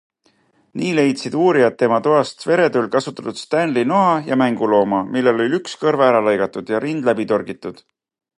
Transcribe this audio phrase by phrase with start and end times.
[0.83, 6.05] Nii leidsid uurijad tema toast veretööl kasutatud Stanley noa ja mängulooma, millel oli üks kõrv
[6.09, 7.87] ära lõigatud ja rind läbi torgitud.